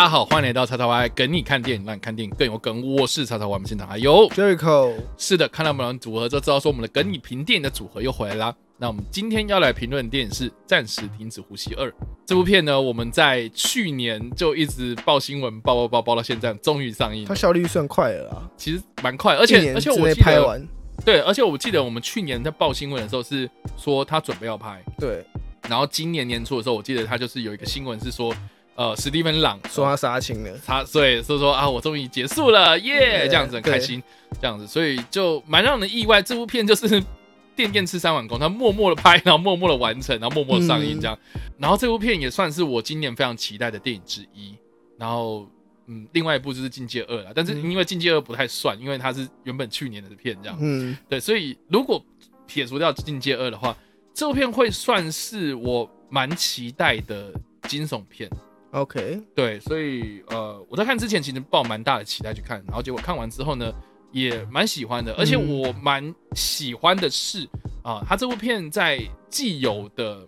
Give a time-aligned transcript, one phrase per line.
[0.00, 2.96] 大家好，欢迎来到叉叉 Y，跟你看电影，让你看电影更有梗。
[2.96, 8.56] 我是叉叉 Y，我们现场还有 Jericho，是的，看到我们组合就知道说我们的梗你评电影的组合又回来啦。
[8.78, 11.86] 那我们今天要来评论的电影是《暂时停止呼吸二》
[12.24, 17.34] 这部片呢，我们在去年就一直报新闻，报报报报到现在，终于上映它。
[17.34, 20.66] 效率算快了啦，其实蛮快，而且而且我记得，拍完，
[21.04, 23.46] 对，而且我记得我们去年在报新闻的时候是
[23.76, 25.22] 说他准备要拍，对，
[25.68, 28.34] 然后今年年初的时候，我记得他就是有一个新闻是说，
[28.80, 34.02] 呃，史蒂芬朗说他杀青了，他所以所以说啊，我终于结束了，耶、对这样子很开心，
[34.40, 36.22] 这样子，所以就蛮让人意外。
[36.22, 36.88] 这部片就是
[37.54, 41.18] 电电吃三碗公，他默默的拍，然后默默的完成，然后默默地上映这样。
[41.58, 44.56] 然后这部片也算是我今年非常期待的电影之一。
[44.96, 45.46] 然后
[45.84, 50.56] 嗯，另外一部就是《境界二》了，但是因为《境界二》不太算，因为它是原本去年的片这样。
[50.58, 52.02] 嗯，对，所以如果
[52.46, 53.76] 撇除掉《境界二》的话，
[54.14, 57.30] 这部片会算是我蛮期待的
[57.68, 58.26] 惊悚片。
[58.72, 63.72] OK，对，所以呃，我在看之前其实抱蛮大的期待去看，然后结果看完之后呢，
[64.12, 67.48] 也蛮喜欢的，而且嗯我蛮喜欢的是
[67.82, 70.26] 啊，他这部片在既有的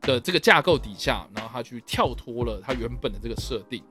[0.00, 3.82] 的这个架构底下，然后他去跳脱了他原本的这个设定。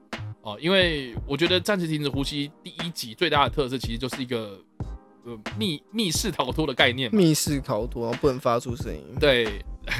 [0.42, 4.60] 啊，因为我觉得《暂时停止呼吸》第一集最大的特色其实就是一个
[5.26, 9.48] 呃密密室逃脱的概念嘛，密室逃脱，然后不能发出声音，对，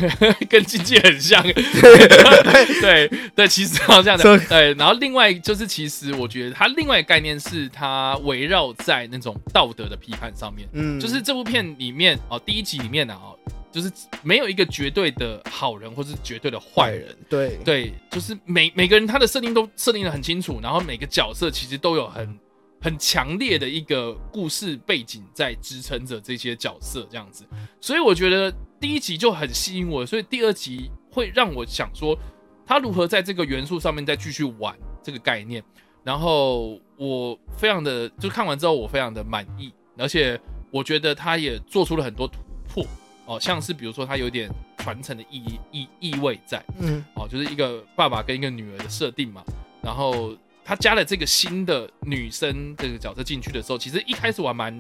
[0.50, 1.42] 跟经济很像。
[1.44, 4.40] 对对，其实好像的。
[4.48, 10.68] 对，然后另外就是，其实我觉得它另外一个概念是它围绕在那种道德的批判上面。
[10.74, 13.38] 嗯，就是这部片里面哦，第一集里面呢哦，
[13.72, 17.16] 就是没有一个绝对的好人或是绝对的坏人。
[17.28, 22.38] 对，对，就是每每个人他的设定都设定的很清楚，然后每个角色其实都有很
[22.86, 27.44] 很强烈的一个故事背景在支撑着这些角色这样子，
[27.82, 32.16] 所以我觉得第一集就很吸引我，所以第二集会让我想说
[32.64, 35.64] 他如何在这个元素上面再继续玩这个概念，
[36.04, 42.86] 然后我非常的就看完之后我非常的满意，而且我觉得他也做出了很多突破
[43.26, 44.48] 哦，像是比如说他有点
[44.78, 46.64] 传承的意义意意味在。
[46.80, 49.44] 嗯，哦，就是一个爸爸跟一个女儿的设定嘛。
[49.82, 50.36] 然后
[50.66, 54.80] 他加了这个新的女生这个角色进去的时候，其实一开始我还蛮，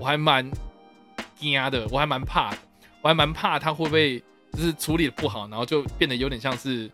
[0.00, 0.50] 我还蛮
[1.36, 2.58] 惊的，我还蛮怕的，
[3.02, 4.18] 我还蛮怕他会不会
[4.52, 6.84] 就是处理的不好，然后就变得有点像是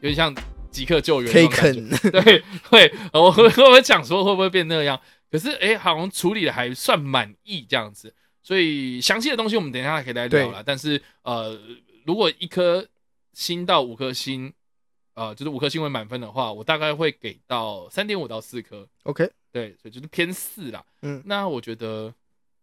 [0.00, 0.34] 有点像
[0.70, 2.10] 即刻救援可以那种感觉。
[2.10, 5.00] 啃， 对，会，我会我会讲说会不会变那样，
[5.30, 10.62] 可是哎、好像处理的还算满意这样子，所以详细的东西我们等一下可以来聊了。
[10.62, 11.58] 但是呃，
[12.04, 12.86] 如果一颗
[13.32, 14.52] 星到五颗星，
[15.16, 20.84] 呃，就是五颗星为满分的话，我大概会给到三点五到四颗，OK，对，所以就是偏四啦。
[21.02, 22.14] 嗯那我觉得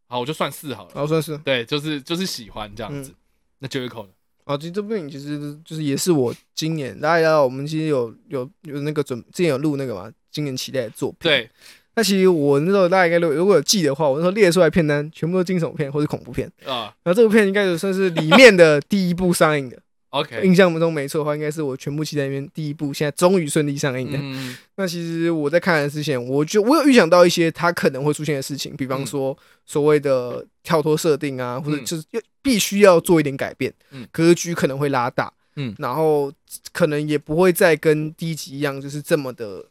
[0.08, 0.92] 好，我就算四好了。
[0.94, 3.12] 然后算是，对，就是就是喜欢这样子。
[3.12, 3.16] 嗯
[3.60, 4.10] 那九一口呢？
[4.44, 11.50] 哦，其实这部电影其实就是也是我今年大家知道，我们其实有有有那个准之前有录那个嘛，今年期待的作品，对，
[11.96, 19.82] 那其实我那时候大家应该如果如果有记的话，我那时候列出来片单全部都是惊悚片或是恐怖片，啊然后这部片应该也算是里面的第一部上映的，
[20.14, 24.18] ，OK，印象中没错的话，应该是我全部期待里面第一部，现在终于顺利上映的。
[24.22, 31.86] 嗯，那其实我在看的之前，我就我有预想到一些它可能会出现的事情，比方说所谓的跳脱设定啊，或者嗯。
[31.86, 35.74] 就是要必须要做一点改变，嗯格局可能会拉大，嗯。
[35.80, 36.32] 然后
[36.72, 39.66] 可能也不会再跟第一集一样，就是这么的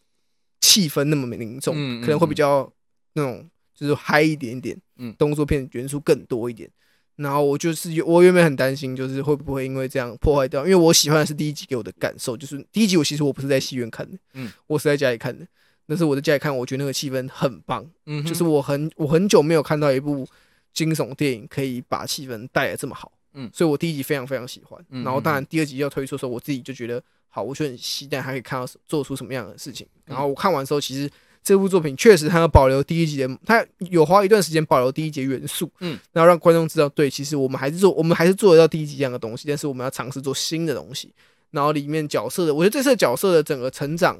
[0.60, 2.70] 气氛那么凝重，可能会比较
[3.14, 5.14] 那种就是嗨一点点，嗯。
[5.18, 6.68] 动作片元素更多一点。
[7.16, 15.46] 然后我就是有我原本很担心，就是会不会因为这样破坏掉，因为我喜欢的是第一集给我的感受，就是第一集我其实我不是在戏院看的，嗯，我是在家里看的。
[15.86, 20.26] 但是我在家里看，我觉得那个气氛很棒，嗯，就是我很我很久没有看到一部
[20.72, 24.82] 惊悚电影可以把气氛带的这么好，嗯所以我第一集非常非常喜欢。
[24.88, 29.86] 嗯然后当然第二集要推出的时候，我自己就觉得好，我就很期待还可以看到做出什么样的事情。
[30.06, 31.10] 然后我看完之后，其实
[31.42, 41.12] 这部作品确实它要保留第一集的，它有花一段时间保留第一集元素，嗯，然后让观众知道，对，其实我们还是做，我们还是做得到第一集这样的东西，但是我们要尝试做新的东西。
[41.50, 44.18] 然后里面角色的，我觉得这次角色的整个成长，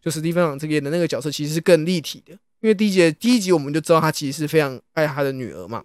[0.00, 5.84] 就史蒂芬朗这边的那个角色其实是更立体的，因为第一集第一集我们就知道他其实是非常爱他的女儿嘛。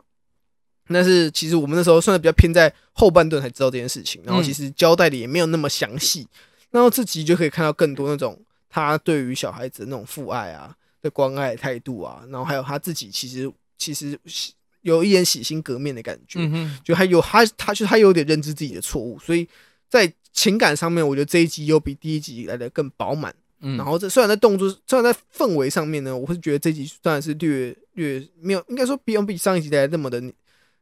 [0.87, 6.27] 但是其实我们那时候算是比较偏在后半段才知道这件事情，然后其实交代的也没有那么详细。
[6.69, 8.39] 然后这集就可以看到更多那种
[8.83, 14.19] 他对于小孩子的那种父爱啊的关爱态度啊，然后还有他自己其实其实
[14.81, 19.47] 有一点洗心革面的感觉，嗯，就还有他他就他有点认知自己的错误，所以
[19.87, 23.33] 在情感上面，我觉得这一集又比第一集来的更饱满。
[23.61, 30.21] 嗯，然后这虽然在动作，虽然在氛围上面呢，我会觉得这集当然是略略没有，应该说不用比上一集来的那么的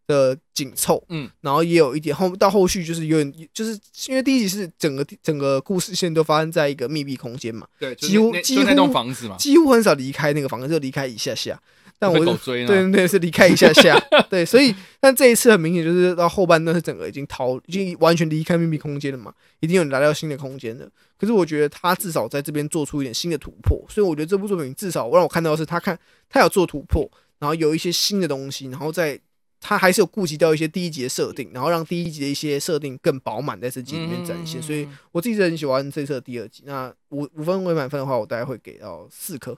[0.07, 11.59] 的紧凑，嗯，然后也有一点后到后续就是有点，就是因为第一集是整个整个故事线都发生在一个密闭空间嘛，对，几乎几乎那栋房子嘛，几乎很少离开那个房子，就离开一下下。
[12.00, 13.97] 但我追呢，对对对，是离开一下下，
[14.29, 20.89] 对，所以但这一次很明显就是到后半段是整个已经逃，已经完全离开秘密空间了嘛，一定有来到新的空间了。
[21.17, 25.97] 可是我觉得他至少在这边做出一点新的突破，所以我觉得这部作品至少让我看到的是他看
[26.29, 27.09] 他有做突破，
[27.39, 29.17] 然后有一些新的东西，然后在
[29.65, 34.62] 他还是有顾及到一些第一集的设定，然后让第一集的一些设定更饱满在这集里面展现。
[34.62, 36.63] 所以我自己是很喜欢这次的第二集。
[36.65, 39.57] 那五五分为满分的话，我大概会给到四颗。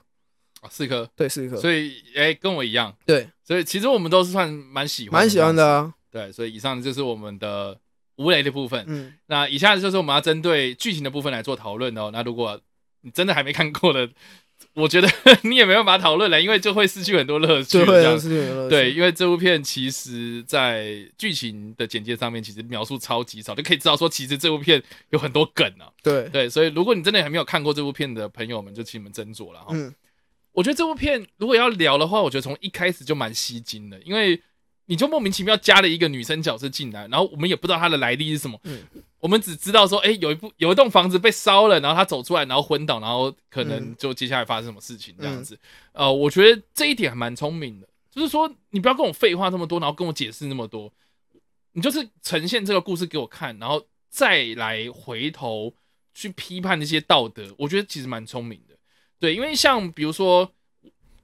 [0.70, 1.56] 四颗，对，四颗。
[1.60, 5.94] 所以，哎，跟我一样，对，所以其实我们都是算蛮喜欢，蛮喜欢的啊。
[6.10, 7.78] 对，所以以上就是我们的
[8.16, 8.84] 无雷的部分。
[8.88, 12.10] 嗯，那以下就是我们要针对剧情的部分来做讨论哦。
[12.12, 12.60] 那如果
[13.02, 14.08] 你真的还没看过的，
[14.74, 15.08] 我觉得
[15.44, 17.84] 你也没办法讨论了，因为就会失去很多乐趣。
[17.84, 18.70] 对，失去乐趣。
[18.70, 25.88] 对，因为这部片其实在剧情的简介上面其实描述超级少，就可以知道说其实这部片有很多梗啊。
[26.02, 29.68] 对对，所以如果你真的还没有看过这部片的朋友们，就请你们斟酌了哈。
[29.70, 29.94] 嗯。
[30.52, 34.40] 我觉得这部片如果要聊的话，我觉得从一开始就蛮吸睛的，因为
[34.86, 38.82] 你就莫名其妙加了一个女生角色进来，然后我们也不知道她的来历是什么，嗯，
[39.18, 45.58] 我们只知道说，哎，有一部有一栋房子被烧了，然后她走出来，然后昏倒，然后可能就接下来发生什么事情这样子。
[45.92, 50.92] 呃，我觉得这一点还蛮聪明的，就是说你不要跟我废话这么多，然后跟我解释那么多，
[51.72, 55.74] 你就是呈现这个故事给我看，然后再来回头
[56.14, 58.74] 去批判那些道德，我觉得其实蛮聪明的。
[59.18, 60.50] 对，因为像比如说，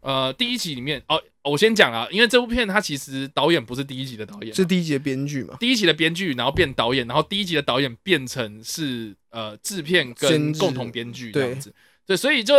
[0.00, 5.56] 呃，第一集里面哦，我先讲啊，因为这部片它其实导演不是第一集的导演，是第一集的编剧嘛？
[5.58, 11.74] 第一集的编剧，然后变导演，然后第一集的导演变成是呃制片跟共同编剧这样子。
[12.06, 12.58] 对，所以就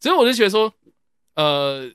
[0.00, 0.72] 所以我就觉得说，
[1.34, 1.90] 呃，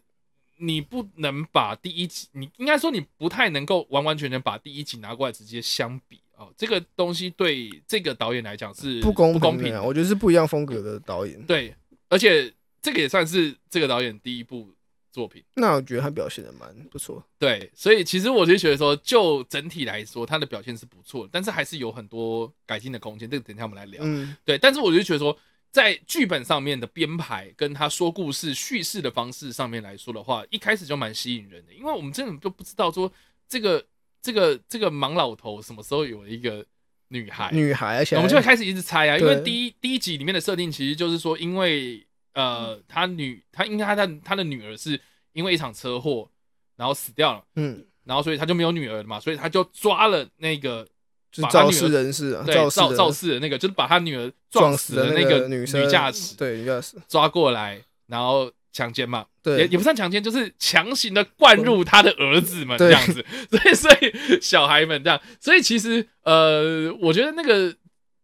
[0.58, 9.82] 你不能把第一集，你应该说你不太能够完完全全把第一集拿过来直接相比哦，这个东西对这个导演来讲是不公不公平啊。
[9.82, 11.42] 我觉得是不一样风格的导演。
[11.46, 11.76] 对，
[12.10, 12.54] 而且。
[12.84, 14.74] 这个也算是这个导演第一部
[15.12, 17.22] 作品，那我觉得他表现的蛮不错。
[17.38, 23.30] 对，所以其实我就觉得说，就整体来说，他的表现是不错，但是还是有很多改进的空间。
[23.30, 24.02] 这个等一下我们来聊。
[24.04, 25.38] 嗯，对，但是我就觉得说，
[25.70, 33.12] 在剧本上面的编排跟他说故事叙事的方式上面来说的话，一开始就蛮吸引人的，因为我们真的都不知道说
[33.50, 33.86] 这个
[34.22, 36.66] 这个这个盲老头什么时候有了一个
[37.10, 42.06] 女孩，女孩，而且我们就会开始一直猜啊，因为第一第一集里面的设定其实就是说，因为。
[42.34, 45.00] 呃，他女，他应该他的他的女儿是
[45.34, 46.30] 因为一场车祸，
[46.78, 50.88] 然后死掉了，嗯，然后所以他就没有女儿了嘛，所以他就抓了那个
[51.32, 67.76] 就是肇事人士，对，肇肇事的那个，就是把他女儿撞死的那个女女驾驶，对，女驾驶抓过来，然后强奸嘛，对，也也不算强奸，就是强行的灌入他的儿子们这样子， 所以所以小孩们这样，所以其实呃，我觉得那个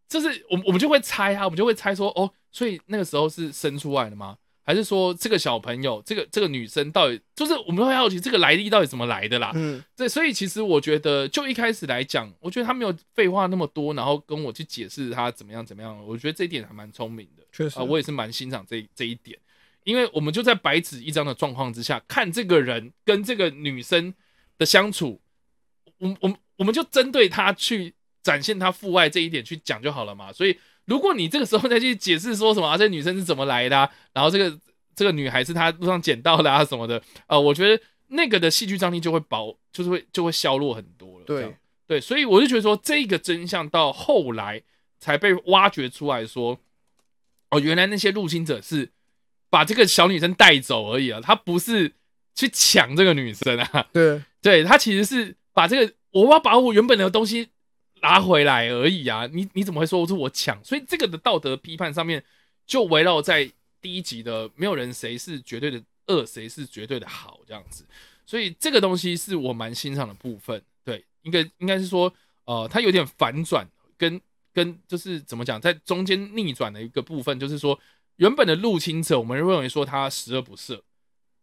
[0.08, 2.32] 就是我我们就会猜啊，我们就会猜说哦。
[2.50, 4.38] 所以那个时候是生出来的吗？
[4.62, 9.50] 还是说这个小朋友，这个这个女生到底就是我们会好奇这个来历到底怎么来的啦？
[9.54, 17.42] 嗯，对，所以其实我觉得就一开始来讲，我觉得他没有废话那么多，然后跟我去解释他怎么样怎么样，我觉得这一点还蛮聪明的。
[17.50, 19.38] 确实啊，我也是蛮欣赏这这一点，
[19.84, 24.12] 因为我们就在白纸一张的状况之下看这个人跟这个女生
[24.58, 25.18] 的相处，
[25.96, 30.58] 我我我们就针对他去展现他父爱这一点去讲就好了嘛，所以。
[30.88, 34.58] 如果你这个时候再去解释说什么 啊，这女生是怎么来的，然后这个
[34.96, 41.26] 这个女孩是她路上捡到的啊什么的，呃，我觉得那个的戏剧张力就会薄，就是会就会削弱很多了。
[41.26, 41.54] 对
[41.86, 44.62] 对，所以我就觉得说这个真相到后来
[44.98, 46.58] 才被挖掘出来说，
[47.50, 48.90] 哦，原来那些入侵者是
[49.50, 51.92] 把这个小女生带走而已啊，他不是
[52.34, 53.86] 去抢这个女生啊。
[53.92, 57.50] 对对，他其实是把这个我要把我原本的东西。
[58.02, 59.26] 拿回来而已啊！
[59.26, 60.62] 你你怎么会说是我抢？
[60.64, 62.22] 所以这个的道德批判上面
[62.66, 63.50] 就围绕在
[63.80, 67.84] 第一集的没有人谁是绝对的恶，谁是绝对的好这样子。
[68.26, 70.62] 所以这个东西是我蛮欣赏的部分。
[70.84, 72.12] 对，应该应该是说，
[72.44, 74.20] 呃，它有点反转，跟
[74.52, 77.78] 跟就是怎么讲，在中间逆转的一个部分，就是说
[78.16, 80.80] 原本的入侵者，我们认为说他十恶不赦，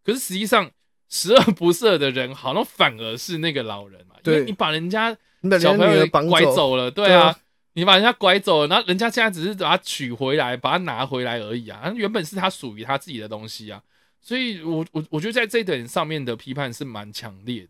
[0.03, 0.69] 可是实际上
[1.09, 5.17] 十恶不赦的人，好像反而是那个老人嘛，因为你把人家。
[5.59, 7.37] 小朋友拐走了，对啊，
[7.73, 13.79] 你把人家拐走了，然后人家现在只是把他取回来，把他拿回来而已啊，原本是他属于他自己的东西啊，
[14.19, 17.69] 所以我我我觉得在这一点上面的批判是蛮强烈的。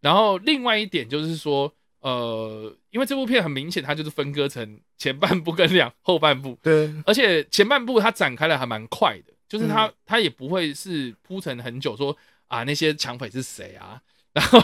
[0.00, 12.16] 然后另外一点就是说，呃，因为这部片很明显，它就是分割成前半部跟两后半部，对，而且前半部它展开的还蛮快的，就是它它也不会是铺陈很久，说
[12.50, 14.02] 啊那些抢匪是谁啊。
[14.32, 14.60] 然后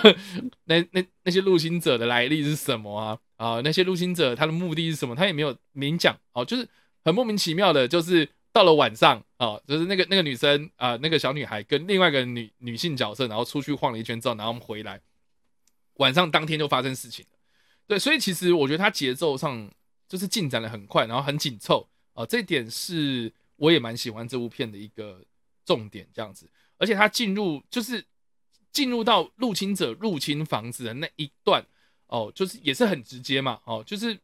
[0.67, 3.19] 那那那些入侵者的来历是什么啊？
[3.35, 5.13] 啊，那些入侵者他的目的是什么？
[5.13, 6.69] 他也没有明讲哦，就是
[7.05, 15.01] 很莫名其妙的，就是到了晚上啊，就是那个那个女生啊，那个小女孩跟另外一个女女性角色，然后出去晃了一圈之后，然后我们回来，
[15.95, 17.27] 晚上当天就发生事情。
[17.89, 19.69] 对，所以其实我觉得它节奏上
[20.09, 25.25] 就是进展的很快，然后很紧凑啊，这点是我也蛮喜欢这部片的一个
[25.65, 26.49] 重点，这样子。
[26.79, 28.05] 而且他进入就是
[28.73, 31.65] 进入到入侵者入侵房子的那一段
[32.07, 34.19] 哦，就是也是很直接嘛，哦，就是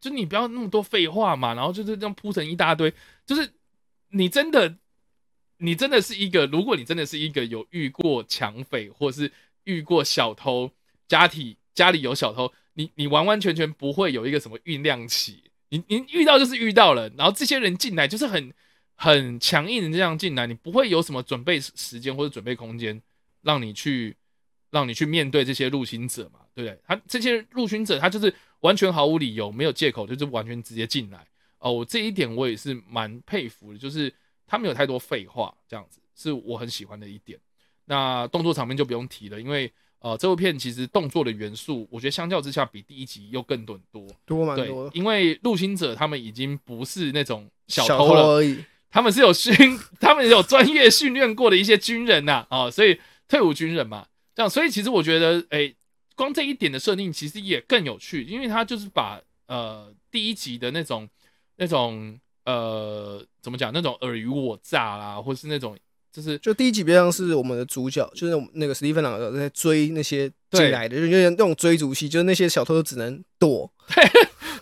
[0.00, 2.92] 就你不要那么多废话嘛，然后就是这样铺成一大堆，
[3.24, 3.52] 就是
[4.10, 4.76] 你真的
[5.58, 9.32] 你真的是一个，如果你真的是一个有遇过抢匪或是
[9.64, 10.70] 遇过小偷，
[11.08, 18.52] 家里家里有小偷，你你完完全全不会有一个什么酝酿期，你你遇到就是遇到了，然后这些人进来就是很。
[19.02, 23.02] 很强硬的这样进来，你不会有什么准备时间或者准备空间，
[23.40, 24.16] 让你去
[24.70, 26.78] 让你去面对这些入侵者嘛，对不对？
[26.86, 31.26] 他这些入侵者，他就是完全毫无理由，没有借口，就是完全直接进来
[31.58, 31.84] 哦。
[31.88, 34.14] 这一点我也是蛮佩服的，就是
[34.46, 37.36] 他没有太多废话，这样子是我很喜欢的一点。
[37.86, 39.68] 那动作场面就不用提了，因为
[39.98, 44.88] 呃，这部片其实动作的元素，我觉得相较之下比第一集又更多多多蛮多。
[44.94, 48.64] 因为入侵者他们已经不是那种小偷了而已。
[48.92, 49.56] 他们是有训，
[49.98, 55.74] 他们有专业训练过的一些军人呐，啊，所以退伍军人嘛，这样，所以其实我觉得，哎，
[56.14, 61.08] 光这一点的设定其实也更有趣，因为他就是把呃第一集的那种
[61.56, 65.74] 那种呃怎么讲，那种尔虞我诈啦，或是那种
[66.12, 73.72] 就是就第一集比较像是我们的主角，就是那个史蒂芬·朗在追那些进来的，就有点那种追逐戏，就是那些小偷只能躲，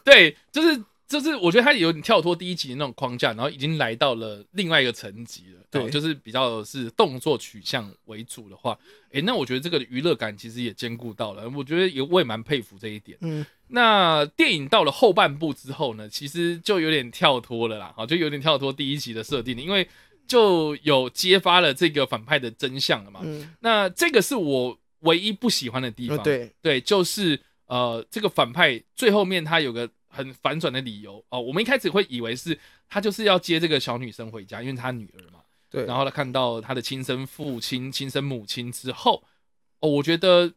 [0.05, 0.81] 对， 就是。
[1.11, 5.61] 就是我觉得他有点跳脱第一集的那种框架，然后已经来到了另外一个层级了。
[5.69, 8.79] 对，就是比较是动作取向为主的话，
[9.11, 11.51] 哎，那我觉得这个娱乐感其实也兼顾到了。
[11.51, 13.19] 我觉得也我也蛮佩服这一点。
[13.23, 19.89] 嗯，那电影到了后半部之后呢，其实就有点跳脱了啦，好，就有点跳脱第一集的设定，因为
[20.29, 23.19] 就有揭发了这个反派的真相了嘛。
[23.25, 26.23] 嗯，那这个是我唯一不喜欢的地方。
[26.23, 29.91] 对对，就是呃，这个反派最后面他有个。
[30.21, 32.59] 很反转的理由哦，我们一开始会以为是
[32.89, 35.41] 他就是要接这个小女生回家，因为她女儿嘛。
[35.71, 35.87] 对。
[35.87, 39.25] 然后他看到他的亲生父亲、亲生母亲之后，
[39.81, 40.53] 哦，我觉得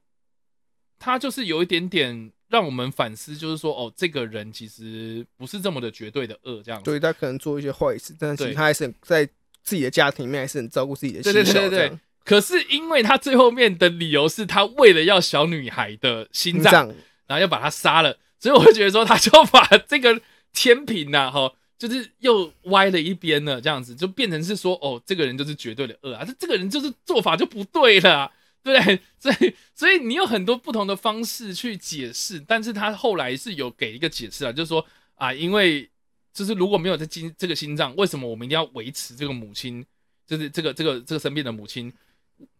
[0.99, 6.81] 他就是有一点点让我们反思，就是说，哦，这个人其实不是这么的绝对的恶，这样。
[6.83, 9.25] 对他可能做一些坏事，但是其实他还是很在
[9.63, 11.21] 自己的家庭里面还是很照顾自己的。
[11.21, 11.99] 对对对对。
[12.25, 16.87] 可是因为他最后面的理由是他为了要小女孩的心脏，
[17.27, 18.17] 然后要把她杀了。
[18.43, 20.21] 所以我会觉得说，他就把这个
[20.51, 28.29] 天平呐，哈，就是又歪了一边了，这样子就变成是说，哦，这个人就是绝对的恶啊，这这个人就是做法就不对了，
[28.61, 28.99] 对不对？
[29.17, 34.85] 所以，所以你有很多不同的方式去解释，但是他后来是有给一个解释啊，就是说
[35.15, 35.89] 啊，因为
[36.33, 39.85] 就是如果没有这心这个心脏，为什么我们一定要维持这个母亲，
[40.27, 41.93] 就是这个这个这个生病的母亲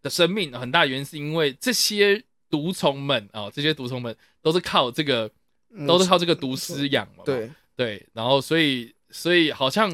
[0.02, 0.58] 的生命？
[0.58, 5.30] 很大原因是因为这些毒虫们啊，这些毒虫们都是靠这个。
[5.88, 9.92] 都是靠这个毒师养嘛，对对，然后所以所以好像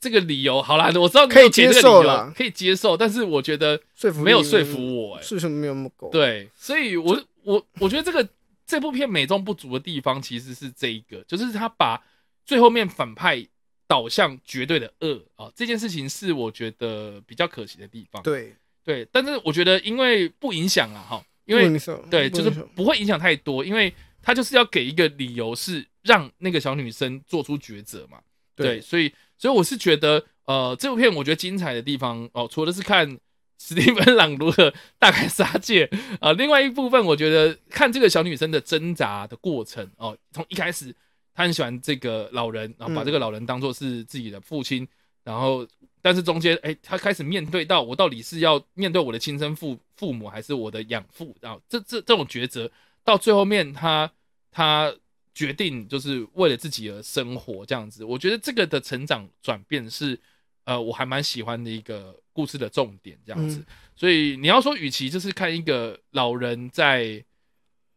[0.00, 6.10] 这个理由好啦，我知道可以接受了，可以接受，但是我觉得说服没有说服我，哎，是什么没有那么够？
[6.10, 8.28] 对，所以我我我觉得这个
[8.66, 12.02] 这部片美中不足的地方其实是这一个，就是他把
[12.44, 13.46] 最后面反派
[13.86, 18.20] 导向绝对的恶啊，这件事情是我觉得比较可惜的地方。
[18.24, 18.52] 对
[18.84, 21.78] 对，但是我觉得因为不影响啊，哈，因为
[22.10, 23.94] 对，就是不会影响太多，因为。
[24.22, 28.18] 他就是要给一个理由，是让那个小女生做出抉择嘛？
[28.54, 33.18] 对，所以，所以我是觉得，呃，这部片我觉得精彩的地方哦，除了是看
[33.58, 35.88] 史蒂芬·朗如何大开杀戒
[36.20, 40.94] 啊，另外一部分我觉得看这个小女生的挣扎的过程哦，从一开始
[41.34, 44.86] 她很喜欢这个老人，然后把这个老人当做是自己的父亲，
[45.24, 45.66] 然后
[46.02, 52.70] 但是中间哎，她开始面对到我到底是要面对我的亲生父父母还是我的养父，然后这这这种抉择。
[53.04, 54.10] 到最后面，他
[54.50, 54.94] 他
[55.34, 58.04] 决定就是为了自己而生活这样子。
[58.04, 60.20] 我觉得这个的成长转变是，
[60.64, 63.64] 呃，我还蛮喜欢的一个故事的重点这样子。
[63.96, 67.24] 所以你要说，与其就是看一个老人在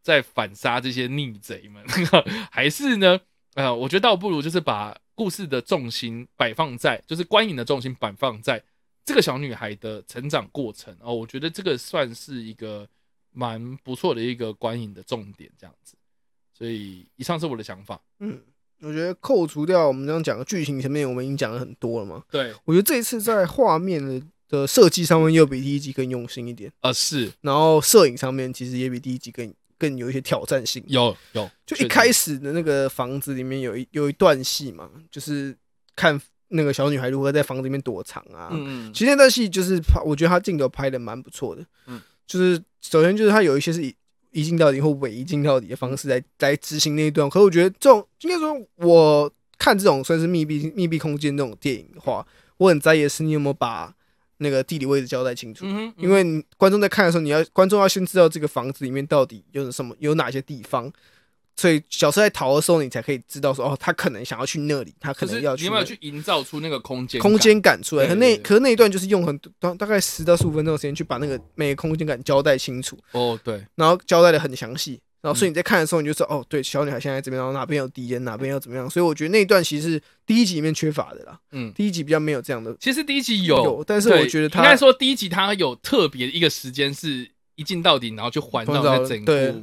[0.02, 1.84] 在反杀这些逆贼们，
[2.50, 3.20] 还是呢，
[3.54, 8.62] 呃，我觉得倒不如就是把故事的重心摆放在，就是观影的重心摆放在
[9.04, 11.14] 这个小女孩的成长过程哦。
[11.14, 12.88] 我觉得这个算是一个。
[13.34, 15.94] 蛮不错的一个观影的重点，这样子，
[16.56, 18.00] 所以以上是我的想法。
[18.20, 18.40] 嗯，
[18.80, 22.22] 我觉得扣除掉我们刚刚讲的剧情前面，我们已经讲了很多了嘛。
[22.30, 30.84] 对，我觉得这一次在画面的的设计上面又比第一集更用心一点，呃是然后摄影上面其实也比第一集更更有一些挑战性。
[30.86, 35.56] 有有，就一开始的那个房子里面有一有一段戏嘛，就是
[35.96, 38.50] 看那个小女孩如何在房子里面躲藏啊。
[38.52, 41.66] 嗯嗯其实那段戏就是拍，我觉得他镜头拍的蛮不错的。
[41.86, 43.94] 嗯，就是首先就是他有一些是以
[44.30, 47.28] 一镜到底或伪一镜到底的方式来来执行那一段。
[47.30, 52.24] 可我觉得这种应该说，我看这种算是密闭密闭空间那种电影的话，
[52.58, 53.94] 我很在意的是你有没有把
[54.38, 55.64] 那个地理位置交代清楚。
[55.96, 60.92] 因为你观众在看的时候，你要观众要先知道这个房子里面到底有什么，有哪些地方，
[61.56, 68.06] 所以角色在逃的时候，你才可以知道说，哦，他可能想要去那里，他可能要你有没有去营造出那个空间空间感出来。
[68.06, 75.00] 可那可是那一段就是用很大大概十到十五分钟的时间去把那个每个空间感交代清楚，哦对，然后交代的很详细。
[75.20, 78.90] 然后，所以嗯你在看的时候，你就知道，哦，对，小女孩现在这边，然后哪边有敌人，哪边要怎么样。
[78.90, 81.38] 所以我觉得那一段其实是第一集里面缺乏的啦。
[81.52, 81.72] 嗯。
[81.72, 89.62] 第一集比较没有这样的，其实第一集有但是我觉得他应该说第一集它有特别一个时间是一镜到底，然后就环绕环绕那整对部，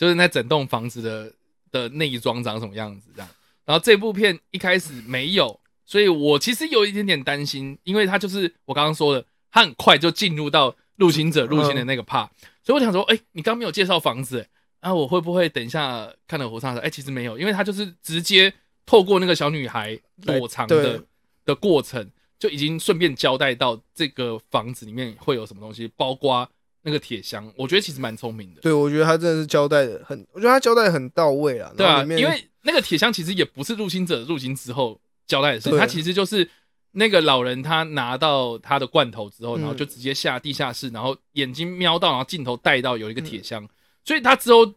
[0.00, 1.30] 就是那整栋房子的
[1.70, 3.28] 的内装长什么样子这样。
[3.66, 12.30] 然后这部片一开始没有，所以我其实有一点点担心，因为它就是我刚刚说的，它很快就进入到入侵者入侵的那个 part，、
[12.62, 14.40] 所以我想说，哎、你刚没有介绍房子、
[14.80, 16.80] 哎啊，我会不会等一下看了火上的？
[16.80, 18.50] 哎、其实没有，因为它就是直接
[18.86, 21.04] 透过那个小女孩躲藏的
[21.44, 26.50] 的过程，就已经顺便交代到这个房子里面会有什么东西，包括
[26.82, 28.60] 那个铁箱，我觉得其实蛮聪明的。
[28.60, 31.72] 对我觉得他真的是交代的很，我觉得他交代的很到位啊。
[31.76, 36.48] 对啊，因为那个铁箱其实也不是入侵者入侵之后交代的事，他其实就是
[36.92, 43.68] 那个老人他拿到他的罐头之后，嗯然后就直接下地下室，然后眼睛瞄到，然后镜头带到有一个嗯铁箱，
[44.04, 44.74] 所以他之后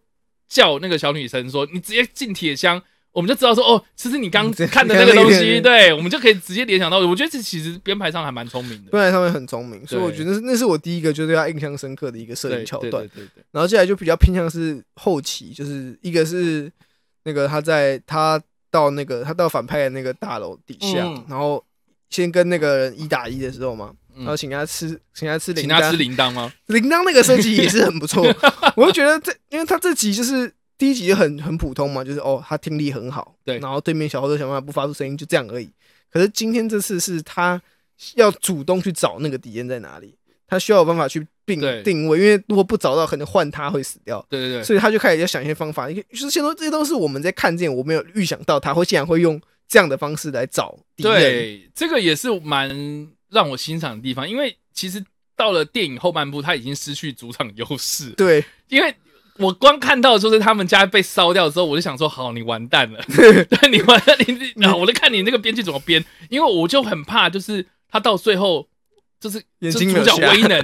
[0.47, 2.81] 叫那个小女生说：“你直接进铁箱。”
[3.13, 6.97] 我们就知道说哦，其实你刚看的那个东西，对，我们就可以直接联想到。
[6.97, 13.07] 我觉得这其实编排上还蛮聪明的，编排上面很聪明，所以我觉得那是我第一个就对他印象深刻的一个摄对影桥段对对。
[13.17, 16.71] 对对，然后接下来就比较偏向是后期，就是一个是
[17.23, 21.63] 那个他在他到那个他到反派的那个大楼底下，嗯然后
[22.09, 26.51] 先跟那个人一打一的时候嘛，嗯然后请他吃请他吃铃铛，请他吃铃铛吗？
[26.65, 28.25] 铃铛那个设计也是很不错，
[28.75, 30.51] 我就觉得这因为他这集就是。
[30.83, 35.69] 第一集就很很普通嘛，就是哦，他听力很好，对然后对面小猴子想办法不发出声音，就这样而已。
[36.11, 37.61] 可是今天这次是他
[38.15, 40.13] 要主动去找那个敌人在哪里，
[40.45, 44.25] 他需要有办法去定定位，因为如果不找到，可能换他会死掉。
[44.29, 51.13] 对对对，所以他就开始要想一些方法，因为就是现在这些都是我们在看见，我没有预想到他会竟然会用这样的方式来找敌人。
[51.13, 55.01] 对，这个也是蛮让我欣赏的地方，因为其实
[55.37, 58.93] 到了电影后半部，他已经失去主场优势，对因为
[59.39, 68.67] 我光看到就是他们家被烧掉之后，我就想说，好，你完蛋了， 对你完蛋，你我就看你那个编剧怎么编，因为我就很怕，就是他到最后
[69.19, 70.63] 就是眼睛主角威能。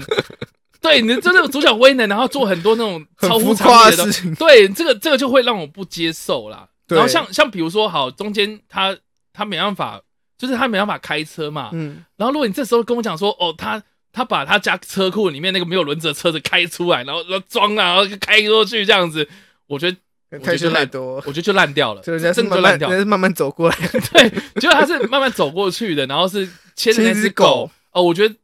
[0.82, 4.36] 对，你真的主角威能，然后做很多那种超乎常理的东西，的事情。
[4.36, 6.70] 对，这个这个就会让我不接受啦。
[6.88, 8.96] 然后像像比如说，好，中间他
[9.34, 10.02] 他没办法，
[10.38, 11.70] 就是他没办法开车嘛。
[11.74, 19.28] 嗯，然后如果你这时候跟我讲说，哦，他他把他家车库里面那个没有轮子的车子开出来，然后然后装啊，然后开过去这样子，
[19.67, 23.76] 我觉得太秀太多，我觉得就烂掉了，真的就烂掉慢慢慢慢走过来。
[24.13, 27.72] 对，结果他是慢慢走过去的，然后是牵着那只只狗狗。
[27.91, 28.36] 哦，我觉得，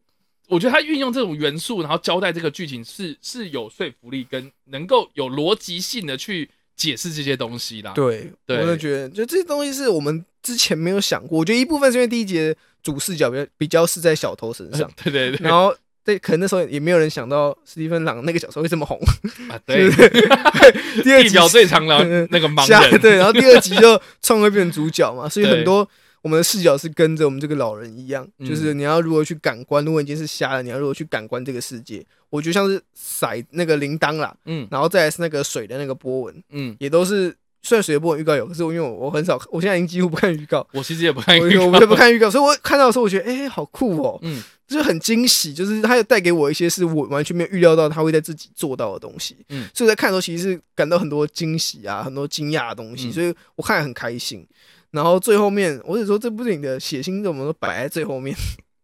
[0.48, 7.92] 我觉得他运用这种元素，然后交代这个剧情是是有说服力，跟能够有逻辑性的去解释这些东西啦。
[7.94, 11.38] 对，对我就觉得，就这些东西是我们之前没有想过。
[11.38, 18.96] 我觉得一部分是因为第一节主视角比较比较是在小偷身上， 对对对，然后对，可能那时候也没有人想到史蒂芬朗那个角色会这么红。
[19.50, 19.90] 啊 对，
[21.02, 25.90] 第二集最长的那个盲人， 对，然后第二集就创会变成主角嘛，所以很多
[26.22, 28.48] 我们的视角是跟着我们这个老人一样，嗯。
[28.48, 32.06] 就是你要如何去感官，如果已经是瞎了，你要如何去感官这个世界。
[32.30, 34.68] 我觉得像是骰那个铃铛啦，嗯。
[34.70, 41.66] 然后再来是那个水的那个波纹，嗯，也都是虽然水的波纹预告有，可是我因为我我很少，我现在已经几乎不看预告，我其实也不看预告。
[41.66, 44.44] 我就不看预告，所以我看到的时候我觉得哎、好酷哦，嗯。
[44.68, 49.38] 就是很惊喜，就是它有带给我一些是我完全没有预料到他会在自己做到的东西。
[49.50, 49.70] 嗯。
[49.76, 53.14] 所以在看的时候其实是感到很多惊喜啊，很多惊讶的东西，嗯。
[53.14, 54.44] 所以我看得很开心。
[54.90, 58.36] 然后最后面，我只说这部电影的血腥怎么都摆在最后面，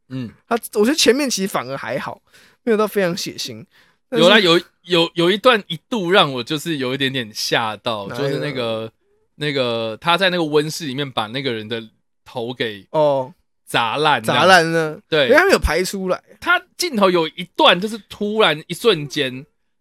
[0.10, 2.22] 嗯，他我觉得前面其实反而还好，
[2.63, 3.65] 没有到非常血腥。
[4.12, 8.91] 有啦，有有有一段一度让我就是有一点点吓到，就是那个
[9.36, 11.82] 那个他在那个温室里面把那个人的
[12.26, 13.34] 头给哦，
[13.65, 14.45] 砸烂，砸。
[14.45, 15.26] 烂了，对。
[15.26, 19.34] 因为他没有排出来，他镜头有一段就是突然一瞬间，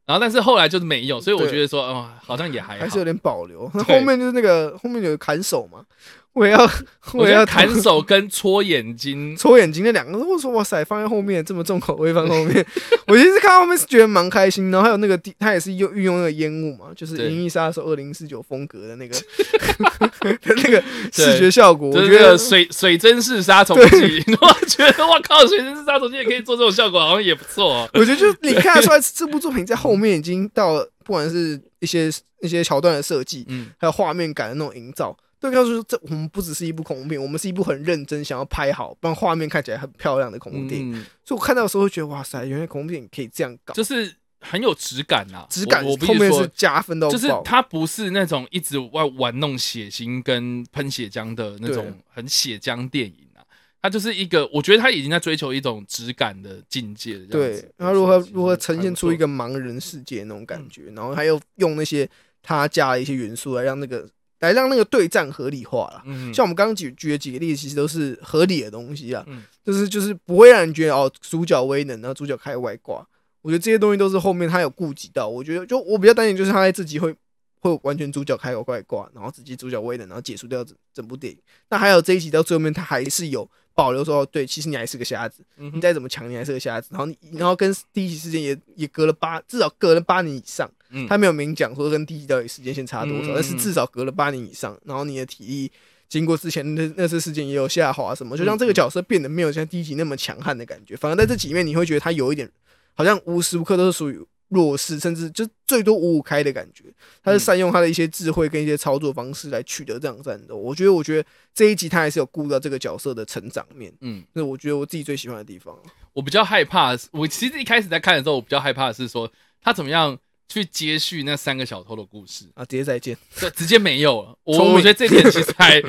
[0.07, 2.81] 然后但是后来就是没有，所以我觉得说，哦，好像也还好。
[2.81, 3.05] 还是有。
[3.05, 3.69] 点保留。
[3.69, 5.85] 后面就是那个后面有砍手嘛，
[6.33, 6.71] 我要
[7.13, 12.65] 我要得砍手跟戳眼睛，戳眼睛那两个，我说哇塞，放在后面这么重口味放后面，
[13.09, 27.91] 我其实看到后面是觉得蛮开心，然后还有那个地，他也是用运用那个烟雾嘛，就是《银翼杀手二零四九》风格的那个的 那个视觉效果，我觉得水水真式杀虫剂，我觉得哇靠，水真式杀虫剂也可以做这种效果，好像也不错哦。
[27.95, 32.09] 我觉得就你看得出来，这部作品在后面已经到了，不管是一些
[32.43, 40.93] 一些桥段的设计，嗯，还有画面感的那种营造，都告诉说这我们不只是一部恐怖片，我们是一部很认真想要拍好，让画面看起来很漂亮的恐怖电影。
[40.93, 47.13] 嗯，所以我看到的时候会觉得哇塞，原来恐怖电影可以这样搞，就是很有质感呐，质感我后面是加分到爆。
[47.13, 53.45] 就是它不是那种一直玩玩弄血腥跟喷血浆的那种很血浆电影啊，
[53.83, 62.09] 它就是一个，我觉得他已经在追求一种质感的境界对，然后如何如何呈现出一个盲人世界那种感觉，然后还有用那些
[62.43, 64.09] 他加了一些元素来让那个
[64.41, 66.03] 来让那个对战合理化了。
[66.07, 73.07] 嗯，像我们刚刚举举的几个例子，其实都是合理的东西啊，嗯就是就是不会让人觉得哦，主角威能，然后主角开外挂。
[73.43, 75.29] 我觉得这些东西都是后面他有顾及到。
[75.29, 77.15] 我觉得就我比较担心就是他在自己会
[77.61, 81.39] 会完全主角开个外挂，然后直接主角威能，然后解除掉整整部电影。
[81.69, 86.89] 那还有这一集到最后面，他还是有保留说，哦对，其实你还是个瞎子，嗯你再怎么强，你还是个瞎子。
[86.91, 90.71] 然后你然后跟第一集事件也也隔了八，至少隔了八年以上。
[90.93, 94.79] 嗯他没有明讲说跟第一集到底时间线差多少，嗯但是至少隔了八年以上。
[94.85, 95.71] 然后你的体力
[96.09, 100.97] 经过之前那那次事件也有下滑什么，就让这个角色变得没有像第一集那么强悍的感觉。
[100.97, 102.51] 反而在这集里面，你会觉得他有一点
[102.95, 106.85] 好像无时无刻都是属于弱势，甚至就最多五五开的感觉。
[107.23, 110.57] 他是善用他的一些智慧跟一些操作方式来取得这样战斗。
[110.57, 115.77] 我觉得，我觉得这一集他还是有顾到这个角色的成长面，嗯，这是我觉得我自己最喜欢的地方。
[116.13, 119.31] 我比较害怕我其实一开始在看的时候，我比较害怕的是说
[119.63, 120.19] 他怎么样
[120.53, 123.17] 去接续那三个小偷的故事，啊，直接再见。
[123.39, 124.37] 对直接没有了。
[124.43, 125.81] 我我觉得这点其实还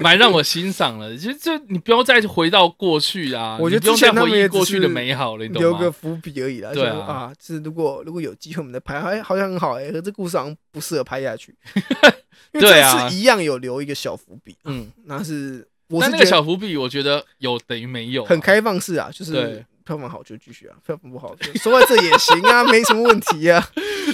[0.00, 1.16] 蛮让我欣赏了。
[1.16, 5.68] 其实就你不要再回到过去啊， 我觉得你不用再之前他们回忆也过去的美好了，你懂吗？
[5.68, 6.72] 留个伏笔而已啦。
[6.72, 11.54] 对啊是如果如果有机会我们再拍，哎，好像很好哎、可这故事好像不适合拍下去。
[12.52, 23.66] 因为这对啊次一样有留一个小伏笔，嗯，那是我是那个小伏笔，我觉得有等于没有啊，很开放式啊，就是对票房好就继续啊，票房不好就说在这也行啊， 没什么问题啊。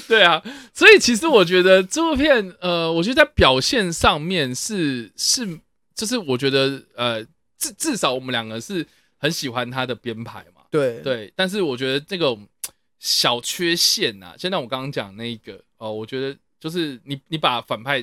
[0.08, 0.42] 对啊，
[0.74, 5.58] 所以其实我觉得这部片，呃，我觉得在表现上面是是，
[5.94, 7.22] 就是我觉得呃，
[7.58, 11.32] 至至少我们两个是很喜欢他的编排嘛，对对。
[11.34, 12.36] 但是我觉得这个
[12.98, 18.02] 小缺陷啊，现在我刚刚讲那个哦、我觉得就是你你把反派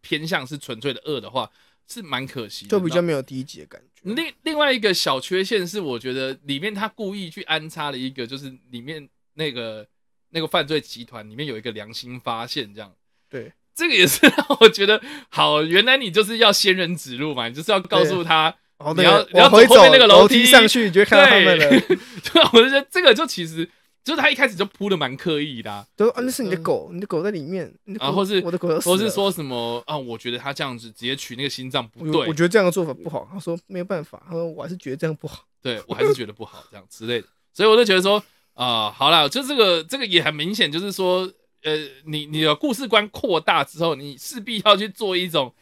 [0.00, 1.50] 偏向是纯粹的恶的话，
[1.88, 4.12] 是蛮可惜的，就比较没有第一集的感觉。
[4.14, 9.86] 另另外一个小缺陷是，我觉得里面他故意去安插了一个，就是里面那个
[10.30, 12.92] 那个犯罪集团里面有一个良心发现，这样，
[13.30, 18.54] 对，这个也是让我觉得好，原来你就是要仙人指路嘛，你就是要告诉他，
[18.96, 21.68] 你要要走后面那个楼楼梯上去，你就会看到他们了。
[21.68, 21.98] 对，
[22.52, 23.68] 我就觉得这个就其实
[24.04, 28.40] 就是他一开始就铺的蛮刻意的、啊，都说啊，那是你的狗，你的狗在里面，然后啊或是
[28.80, 32.28] 或是说什么啊，我觉得他这样子直接取那个心脏不对。
[32.28, 33.26] 我，觉得这样的做法不好。
[33.32, 35.44] 他说没有办法，他说我还是觉得这样不好。
[35.64, 41.20] 对我还是觉得不好，这样之类的，所以我就觉得说，啊、好啦，就这个这个也很明显，就是说，
[41.62, 45.54] 呃，你你的故事观扩大之后，你势必要去做一种